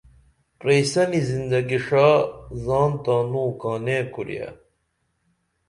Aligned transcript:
پرئسینی 0.59 1.21
زندگی 1.31 1.79
ݜا 1.85 2.07
زان 2.63 2.91
تانوں 3.03 3.49
کانئیں 3.61 4.05
کوریہ 4.13 4.47